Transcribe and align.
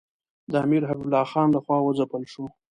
د 0.51 0.53
امیر 0.65 0.81
حبیب 0.89 1.05
الله 1.07 1.25
خان 1.31 1.47
له 1.55 1.59
خوا 1.63 1.77
وځپل 1.81 2.23
شو. 2.31 2.45